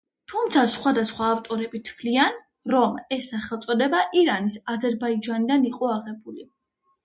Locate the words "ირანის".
4.25-4.61